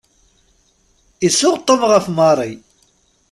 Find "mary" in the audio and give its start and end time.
2.17-2.53